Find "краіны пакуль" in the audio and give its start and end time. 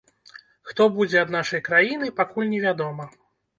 1.69-2.51